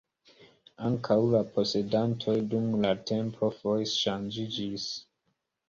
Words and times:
Ankaŭ 0.87 1.17
la 1.33 1.41
posedantoj 1.57 2.35
dum 2.55 2.73
la 2.87 2.95
tempo 3.13 3.53
foje 3.61 3.87
ŝanĝiĝis. 3.95 4.91